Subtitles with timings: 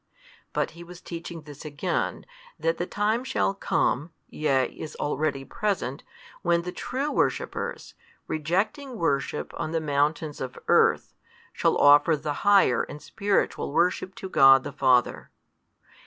[0.51, 2.25] But He was teaching this again,
[2.59, 6.03] that the time shall come, yea, is already present,
[6.41, 7.93] when the true worshippers,
[8.25, 11.13] rejecting worship on the mountains of earth,
[11.53, 15.29] shall offer the higher and spiritual worship to God the Father.